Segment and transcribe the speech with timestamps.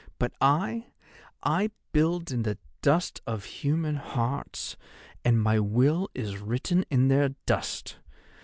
[0.17, 4.75] But I—I build in the dust of human hearts,
[5.23, 7.97] and my will is written in their dust.